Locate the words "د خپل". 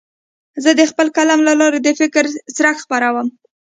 0.79-1.07